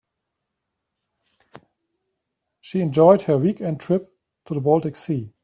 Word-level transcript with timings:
She 2.59 2.81
enjoyed 2.81 3.21
her 3.23 3.37
weekend 3.37 3.79
trip 3.81 4.11
to 4.45 4.55
the 4.55 4.59
baltic 4.59 4.95
sea. 4.95 5.31